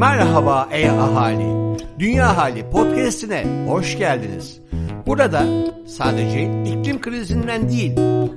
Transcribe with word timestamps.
Merhaba 0.00 0.68
ey 0.72 0.90
ahali. 0.90 1.76
Dünya 1.98 2.36
Hali 2.36 2.70
podcast'ine 2.70 3.66
hoş 3.68 3.98
geldiniz. 3.98 4.60
Burada 5.06 5.42
sadece 5.86 6.42
iklim 6.64 7.00
krizinden 7.00 7.68
değil, 7.68 7.92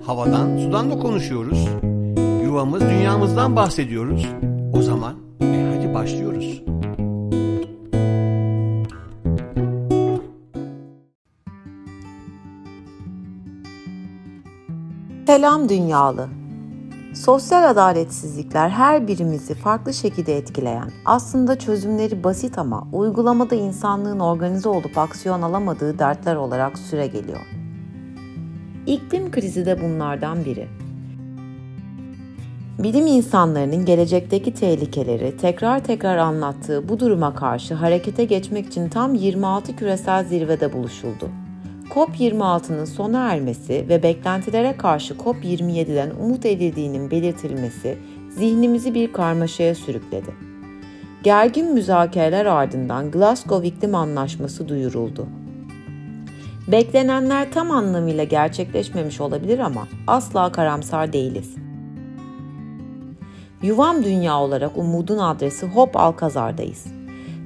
havadan, 0.06 0.58
sudan 0.58 0.92
da 0.92 1.00
konuşuyoruz. 1.00 1.68
Yuvamız, 2.44 2.82
dünyamızdan 2.82 3.56
bahsediyoruz. 3.56 4.28
O 4.74 4.82
zaman 4.82 5.16
e 5.42 5.76
hadi 5.76 5.94
başlıyoruz. 5.94 6.64
Selam 15.28 15.70
dünyalı. 15.70 16.43
Sosyal 17.14 17.70
adaletsizlikler 17.70 18.70
her 18.70 19.08
birimizi 19.08 19.54
farklı 19.54 19.94
şekilde 19.94 20.38
etkileyen, 20.38 20.92
aslında 21.06 21.60
çözümleri 21.60 22.24
basit 22.24 22.58
ama 22.58 22.88
uygulamada 22.92 23.56
insanlığın 23.56 24.20
organize 24.20 24.70
olup 24.70 24.98
aksiyon 24.98 25.42
alamadığı 25.42 26.00
dertler 26.00 26.36
olarak 26.36 26.78
süre 26.78 27.08
geliyor. 27.08 27.40
İklim 28.88 29.32
krizi 29.32 29.66
de 29.66 29.82
bunlardan 29.82 30.46
biri. 30.46 30.68
Bilim 32.80 33.08
insanlarının 33.08 33.86
gelecekteki 33.86 34.54
tehlikeleri 34.54 35.38
tekrar 35.38 35.84
tekrar 35.84 36.18
anlattığı 36.18 36.90
bu 36.90 37.00
duruma 37.00 37.36
karşı 37.36 37.74
harekete 37.74 38.26
geçmek 38.26 38.68
için 38.68 38.90
tam 38.90 39.16
26 39.16 39.76
küresel 39.76 40.26
zirvede 40.26 40.74
buluşuldu. 40.74 41.30
COP26'nın 41.94 42.86
sona 42.86 43.30
ermesi 43.30 43.86
ve 43.90 44.04
beklentilere 44.04 44.78
karşı 44.78 45.14
COP27'den 45.14 46.12
umut 46.22 46.46
edildiğinin 46.46 47.12
belirtilmesi 47.12 47.98
zihnimizi 48.30 48.94
bir 48.94 49.14
karmaşaya 49.14 49.76
sürükledi. 49.76 50.32
Gergin 51.24 51.74
müzakereler 51.74 52.46
ardından 52.46 53.12
Glasgow 53.12 53.68
İklim 53.68 53.96
Anlaşması 53.96 54.68
duyuruldu. 54.68 55.28
Beklenenler 56.68 57.52
tam 57.52 57.72
anlamıyla 57.72 58.24
gerçekleşmemiş 58.24 59.22
olabilir 59.22 59.60
ama 59.60 59.88
asla 60.08 60.52
karamsar 60.52 61.14
değiliz. 61.14 61.56
Yuvam 63.62 64.04
dünya 64.04 64.40
olarak 64.40 64.78
umudun 64.78 65.18
adresi 65.18 65.66
Hop 65.66 65.98
Alkazar'dayız. 65.98 67.03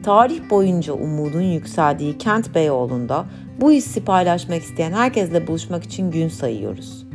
Tarih 0.07 0.49
boyunca 0.49 0.93
umudun 0.93 1.41
yükseldiği 1.41 2.17
Kent 2.17 2.55
Beyoğlu'nda 2.55 3.25
bu 3.61 3.71
hissi 3.71 4.05
paylaşmak 4.05 4.63
isteyen 4.63 4.91
herkesle 4.91 5.47
buluşmak 5.47 5.83
için 5.83 6.11
gün 6.11 6.27
sayıyoruz. 6.27 7.07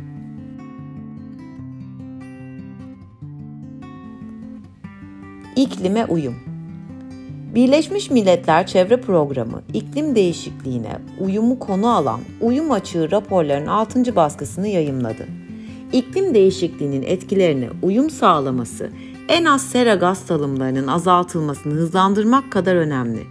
İklime 5.55 6.05
uyum 6.05 6.35
Birleşmiş 7.55 8.11
Milletler 8.11 8.67
Çevre 8.67 9.01
Programı 9.01 9.61
iklim 9.73 10.15
değişikliğine 10.15 10.99
uyumu 11.19 11.59
konu 11.59 11.95
alan 11.95 12.19
uyum 12.41 12.71
açığı 12.71 13.11
raporların 13.11 13.67
6. 13.67 14.15
baskısını 14.15 14.67
yayımladı. 14.67 15.27
İklim 15.93 16.33
değişikliğinin 16.33 17.03
etkilerine 17.03 17.69
uyum 17.81 18.09
sağlaması 18.09 18.89
en 19.29 19.45
az 19.45 19.61
sera 19.61 19.95
gaz 19.95 20.17
salımlarının 20.17 20.87
azaltılmasını 20.87 21.73
hızlandırmak 21.73 22.51
kadar 22.51 22.75
önemli. 22.75 23.21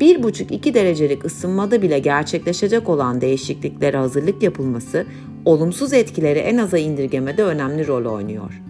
1,5-2 0.00 0.74
derecelik 0.74 1.24
ısınmada 1.24 1.82
bile 1.82 1.98
gerçekleşecek 1.98 2.88
olan 2.88 3.20
değişikliklere 3.20 3.96
hazırlık 3.96 4.42
yapılması, 4.42 5.06
olumsuz 5.44 5.92
etkileri 5.92 6.38
en 6.38 6.58
aza 6.58 6.78
indirgemede 6.78 7.44
önemli 7.44 7.86
rol 7.86 8.04
oynuyor. 8.04 8.62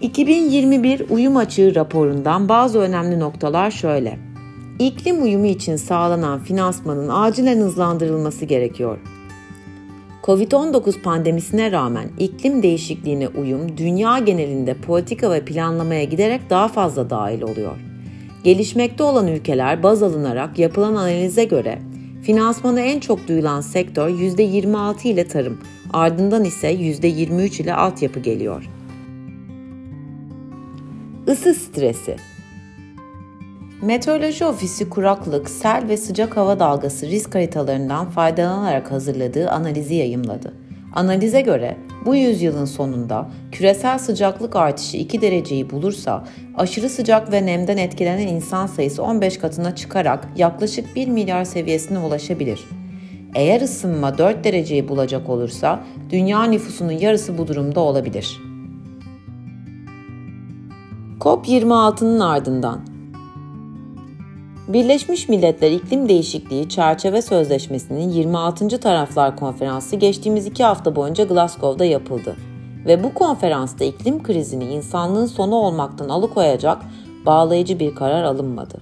2021 0.00 1.02
Uyum 1.10 1.36
Açığı 1.36 1.74
raporundan 1.74 2.48
bazı 2.48 2.78
önemli 2.78 3.20
noktalar 3.20 3.70
şöyle. 3.70 4.18
İklim 4.78 5.22
uyumu 5.22 5.46
için 5.46 5.76
sağlanan 5.76 6.38
finansmanın 6.38 7.08
acilen 7.08 7.58
hızlandırılması 7.58 8.44
gerekiyor. 8.44 8.98
Covid-19 10.24 11.02
pandemisine 11.02 11.72
rağmen 11.72 12.08
iklim 12.18 12.62
değişikliğine 12.62 13.28
uyum 13.28 13.78
dünya 13.78 14.18
genelinde 14.18 14.74
politika 14.74 15.30
ve 15.30 15.44
planlamaya 15.44 16.04
giderek 16.04 16.50
daha 16.50 16.68
fazla 16.68 17.10
dahil 17.10 17.42
oluyor. 17.42 17.76
Gelişmekte 18.44 19.02
olan 19.02 19.28
ülkeler 19.28 19.82
baz 19.82 20.02
alınarak 20.02 20.58
yapılan 20.58 20.94
analize 20.94 21.44
göre 21.44 21.78
finansmanı 22.22 22.80
en 22.80 23.00
çok 23.00 23.28
duyulan 23.28 23.60
sektör 23.60 24.08
%26 24.08 25.08
ile 25.08 25.28
tarım, 25.28 25.58
ardından 25.92 26.44
ise 26.44 26.72
%23 26.72 27.62
ile 27.62 27.74
altyapı 27.74 28.20
geliyor. 28.20 28.70
Isı 31.26 31.54
stresi 31.54 32.16
Meteoroloji 33.84 34.44
Ofisi 34.44 34.90
kuraklık, 34.90 35.50
sel 35.50 35.88
ve 35.88 35.96
sıcak 35.96 36.36
hava 36.36 36.58
dalgası 36.58 37.06
risk 37.06 37.34
haritalarından 37.34 38.10
faydalanarak 38.10 38.92
hazırladığı 38.92 39.50
analizi 39.50 39.94
yayımladı. 39.94 40.54
Analize 40.94 41.40
göre 41.40 41.76
bu 42.06 42.14
yüzyılın 42.16 42.64
sonunda 42.64 43.30
küresel 43.52 43.98
sıcaklık 43.98 44.56
artışı 44.56 44.96
2 44.96 45.20
dereceyi 45.20 45.70
bulursa 45.70 46.24
aşırı 46.56 46.88
sıcak 46.88 47.32
ve 47.32 47.46
nemden 47.46 47.76
etkilenen 47.76 48.26
insan 48.26 48.66
sayısı 48.66 49.02
15 49.02 49.38
katına 49.38 49.74
çıkarak 49.74 50.28
yaklaşık 50.36 50.96
1 50.96 51.08
milyar 51.08 51.44
seviyesine 51.44 51.98
ulaşabilir. 51.98 52.60
Eğer 53.34 53.60
ısınma 53.60 54.18
4 54.18 54.44
dereceyi 54.44 54.88
bulacak 54.88 55.28
olursa 55.28 55.84
dünya 56.10 56.44
nüfusunun 56.44 56.92
yarısı 56.92 57.38
bu 57.38 57.48
durumda 57.48 57.80
olabilir. 57.80 58.40
COP26'nın 61.20 62.20
ardından 62.20 62.93
Birleşmiş 64.68 65.28
Milletler 65.28 65.70
İklim 65.70 66.08
Değişikliği 66.08 66.68
Çerçeve 66.68 67.22
Sözleşmesi'nin 67.22 68.08
26. 68.08 68.80
Taraflar 68.80 69.36
Konferansı 69.36 69.96
geçtiğimiz 69.96 70.46
iki 70.46 70.64
hafta 70.64 70.96
boyunca 70.96 71.24
Glasgow'da 71.24 71.84
yapıldı. 71.84 72.36
Ve 72.86 73.04
bu 73.04 73.14
konferansta 73.14 73.84
iklim 73.84 74.22
krizini 74.22 74.64
insanlığın 74.64 75.26
sonu 75.26 75.54
olmaktan 75.54 76.08
alıkoyacak 76.08 76.82
bağlayıcı 77.26 77.80
bir 77.80 77.94
karar 77.94 78.22
alınmadı. 78.22 78.80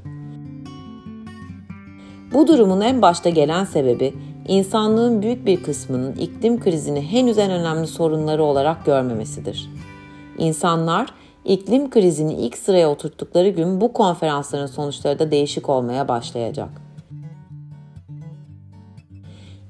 Bu 2.33 2.47
durumun 2.49 2.81
en 2.81 3.03
başta 3.03 3.31
gelen 3.31 3.65
sebebi 3.65 4.15
insanlığın 4.49 5.23
büyük 5.23 5.47
bir 5.47 5.63
kısmının 5.63 6.13
iklim 6.13 6.61
krizini 6.61 7.03
henüz 7.13 7.39
en 7.39 7.51
önemli 7.51 7.87
sorunları 7.87 8.45
olarak 8.45 8.87
görmemesidir. 8.87 9.71
İnsanlar 10.39 11.22
İklim 11.45 11.91
krizini 11.91 12.35
ilk 12.35 12.59
sıraya 12.59 12.91
oturttukları 12.91 13.49
gün 13.49 13.81
bu 13.81 13.93
konferansların 13.93 14.67
sonuçları 14.67 15.19
da 15.19 15.31
değişik 15.31 15.69
olmaya 15.69 16.09
başlayacak. 16.09 16.69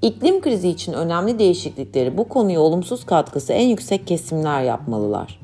İklim 0.03 0.41
krizi 0.41 0.69
için 0.69 0.93
önemli 0.93 1.39
değişiklikleri 1.39 2.19
bu 2.19 2.29
konuya 2.29 2.61
olumsuz 2.61 3.07
katkısı 3.07 3.53
en 3.53 3.67
yüksek 3.67 4.07
kesimler 4.07 4.63
yapmalılar. 4.63 5.41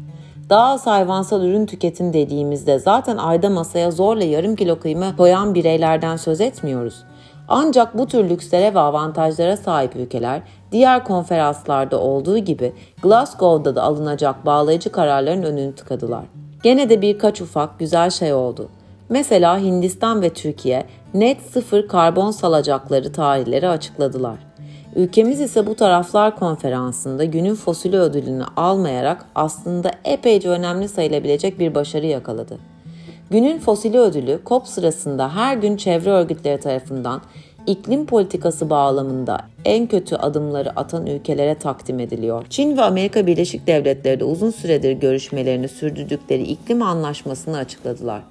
Daha 0.51 0.67
az 0.67 0.87
hayvansal 0.87 1.45
ürün 1.45 1.67
tüketim 1.67 2.13
dediğimizde 2.13 2.79
zaten 2.79 3.17
ayda 3.17 3.51
masaya 3.51 3.91
zorla 3.91 4.25
yarım 4.25 4.57
kilo 4.57 4.79
kıyma 4.79 5.17
koyan 5.17 5.55
bireylerden 5.55 6.17
söz 6.17 6.41
etmiyoruz. 6.41 7.05
Ancak 7.49 7.99
bu 7.99 8.07
tür 8.07 8.29
lükslere 8.29 8.75
ve 8.75 8.81
avantajlara 8.81 9.57
sahip 9.57 9.97
ülkeler 9.97 10.43
diğer 10.73 11.05
konferanslarda 11.05 12.01
olduğu 12.01 12.39
gibi 12.39 12.73
Glasgow'da 13.03 13.75
da 13.75 13.83
alınacak 13.83 14.47
bağlayıcı 14.47 14.93
kararların 14.93 15.43
önünü 15.43 15.75
tıkadılar. 15.75 16.25
Gene 16.63 16.89
de 16.89 17.03
birkaç 17.03 17.41
ufak 17.41 17.79
güzel 17.79 18.11
şey 18.11 18.35
oldu. 18.35 18.69
Mesela 19.09 19.59
Hindistan 19.59 20.23
ve 20.23 20.31
Türkiye 20.31 20.87
net 21.15 21.43
sıfır 21.43 21.89
karbon 21.89 22.31
salacakları 22.31 23.13
tarihleri 23.13 23.69
açıkladılar. 23.69 24.39
Ülkemiz 24.97 25.41
ise 25.41 25.67
bu 25.67 25.75
taraflar 25.75 26.37
konferansında 26.37 27.25
günün 27.25 27.55
fosili 27.55 27.99
ödülünü 27.99 28.45
almayarak 28.57 29.25
aslında 29.35 29.91
epeyce 30.05 30.49
önemli 30.49 30.89
sayılabilecek 30.89 31.59
bir 31.59 31.75
başarı 31.75 32.07
yakaladı. 32.07 32.59
Günün 33.31 33.59
fosili 33.59 33.99
ödülü 33.99 34.41
COP 34.47 34.69
sırasında 34.69 35.35
her 35.35 35.57
gün 35.57 35.77
çevre 35.77 36.11
örgütleri 36.11 36.61
tarafından 36.61 37.21
iklim 37.69 38.07
politikası 38.07 38.71
bağlamında 38.71 39.39
en 39.65 39.87
kötü 39.87 40.17
adımları 40.17 40.71
atan 40.81 41.07
ülkelere 41.07 41.55
takdim 41.55 42.01
ediliyor. 42.01 42.47
Çin 42.51 42.77
ve 42.77 42.83
Amerika 42.83 43.27
Birleşik 43.27 43.67
Devletleri 43.67 44.21
de 44.21 44.25
uzun 44.25 44.51
süredir 44.51 44.93
görüşmelerini 44.93 45.69
sürdürdükleri 45.69 46.43
iklim 46.43 46.83
anlaşmasını 46.83 47.57
açıkladılar. 47.57 48.23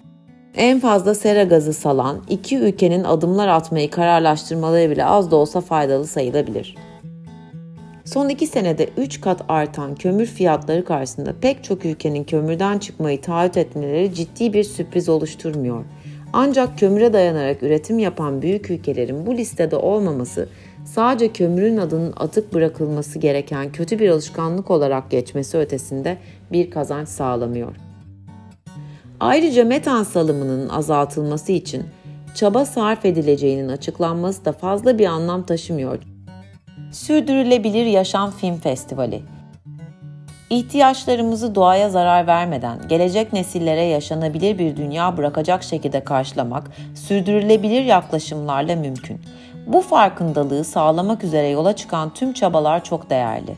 En 0.56 0.80
fazla 0.80 1.16
sera 1.16 1.44
gazı 1.44 1.74
salan 1.74 2.22
iki 2.30 2.58
ülkenin 2.58 3.04
adımlar 3.04 3.48
atmayı 3.48 3.90
kararlaştırmaları 3.90 4.90
bile 4.90 5.06
az 5.06 5.32
da 5.32 5.36
olsa 5.36 5.62
faydalı 5.62 6.08
sayılabilir. 6.08 6.76
Son 8.06 8.30
iki 8.30 8.48
senede 8.48 8.90
3 8.98 9.22
kat 9.22 9.42
artan 9.50 9.96
kömür 9.96 10.26
fiyatları 10.26 10.86
karşısında 10.86 11.34
pek 11.42 11.64
çok 11.64 11.86
ülkenin 11.86 12.24
kömürden 12.24 12.78
çıkmayı 12.78 13.22
taahhüt 13.22 13.58
etmeleri 13.58 14.14
ciddi 14.14 14.54
bir 14.54 14.64
sürpriz 14.64 15.10
oluşturmuyor. 15.10 15.86
Ancak 16.34 16.80
kömüre 16.80 17.14
dayanarak 17.14 17.64
üretim 17.64 18.00
yapan 18.00 18.42
büyük 18.42 18.72
ülkelerin 18.72 19.26
bu 19.26 19.38
listede 19.38 19.76
olmaması 19.76 20.50
sadece 20.86 21.34
kömürün 21.34 21.78
adının 21.78 22.14
atık 22.18 22.54
bırakılması 22.54 23.20
gereken 23.20 23.72
kötü 23.72 24.00
bir 24.00 24.10
alışkanlık 24.10 24.72
olarak 24.72 25.12
geçmesi 25.12 25.58
ötesinde 25.58 26.18
bir 26.52 26.72
kazanç 26.72 27.08
sağlamıyor. 27.08 27.76
Ayrıca 29.20 29.66
metan 29.66 30.04
salımının 30.04 30.70
azaltılması 30.70 31.52
için 31.52 31.84
çaba 32.36 32.66
sarf 32.66 33.06
edileceğinin 33.06 33.70
açıklanması 33.70 34.46
da 34.46 34.52
fazla 34.52 35.00
bir 35.00 35.06
anlam 35.06 35.44
taşımıyor. 35.44 36.00
Sürdürülebilir 36.92 37.86
Yaşam 37.86 38.32
Film 38.32 38.58
Festivali 38.58 39.22
İhtiyaçlarımızı 40.50 41.56
doğaya 41.56 41.90
zarar 41.90 42.28
vermeden 42.28 42.88
gelecek 42.88 43.34
nesillere 43.34 43.84
yaşanabilir 43.84 44.58
bir 44.58 44.76
dünya 44.76 45.18
bırakacak 45.18 45.64
şekilde 45.64 46.04
karşılamak 46.04 46.72
sürdürülebilir 46.96 47.82
yaklaşımlarla 47.82 48.76
mümkün. 48.76 49.22
Bu 49.66 49.82
farkındalığı 49.82 50.64
sağlamak 50.64 51.24
üzere 51.24 51.48
yola 51.48 51.76
çıkan 51.76 52.14
tüm 52.14 52.34
çabalar 52.34 52.84
çok 52.84 53.10
değerli. 53.10 53.56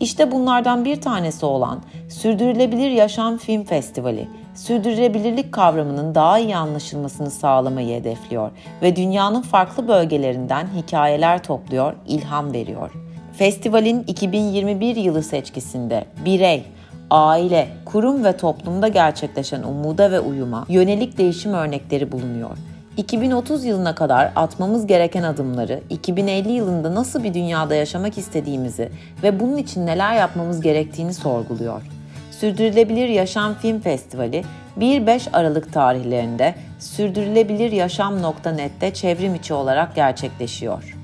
İşte 0.00 0.32
bunlardan 0.32 0.84
bir 0.84 1.00
tanesi 1.00 1.46
olan 1.46 1.82
Sürdürülebilir 2.08 2.90
Yaşam 2.90 3.38
Film 3.38 3.64
Festivali, 3.64 4.28
sürdürülebilirlik 4.54 5.52
kavramının 5.52 6.14
daha 6.14 6.38
iyi 6.38 6.56
anlaşılmasını 6.56 7.30
sağlamayı 7.30 8.00
hedefliyor 8.00 8.50
ve 8.82 8.96
dünyanın 8.96 9.42
farklı 9.42 9.88
bölgelerinden 9.88 10.66
hikayeler 10.76 11.42
topluyor, 11.42 11.94
ilham 12.06 12.52
veriyor. 12.52 13.05
Festivalin 13.38 14.04
2021 14.06 14.96
yılı 14.96 15.22
seçkisinde 15.22 16.04
birey, 16.24 16.64
aile, 17.10 17.68
kurum 17.84 18.24
ve 18.24 18.36
toplumda 18.36 18.88
gerçekleşen 18.88 19.62
umuda 19.62 20.10
ve 20.10 20.20
uyuma 20.20 20.66
yönelik 20.68 21.18
değişim 21.18 21.54
örnekleri 21.54 22.12
bulunuyor. 22.12 22.58
2030 22.96 23.64
yılına 23.64 23.94
kadar 23.94 24.32
atmamız 24.36 24.86
gereken 24.86 25.22
adımları, 25.22 25.80
2050 25.90 26.52
yılında 26.52 26.94
nasıl 26.94 27.24
bir 27.24 27.34
dünyada 27.34 27.74
yaşamak 27.74 28.18
istediğimizi 28.18 28.88
ve 29.22 29.40
bunun 29.40 29.56
için 29.56 29.86
neler 29.86 30.14
yapmamız 30.14 30.60
gerektiğini 30.60 31.14
sorguluyor. 31.14 31.82
Sürdürülebilir 32.30 33.08
Yaşam 33.08 33.54
Film 33.54 33.80
Festivali 33.80 34.44
1-5 34.78 35.30
Aralık 35.32 35.72
tarihlerinde 35.72 36.54
sürdürülebiliryaşam.net'te 36.78 38.94
çevrim 38.94 39.34
içi 39.34 39.54
olarak 39.54 39.94
gerçekleşiyor. 39.94 40.95